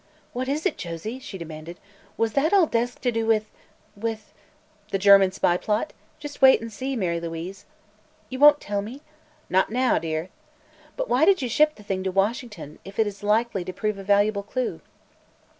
[0.33, 1.79] "What is it, Josie!" she demanded.
[2.15, 3.45] "What has that old desk to do with
[3.95, 4.33] with"
[4.91, 5.93] "The German spy plot?
[6.17, 7.65] Just wait and see, Mary Louise."
[8.27, 9.03] "You won't tell me?"
[9.47, 10.29] "Not now, dear."
[10.97, 13.99] "But why did you ship the thing to Washington, if it is likely to prove
[13.99, 14.81] a valuable clue?"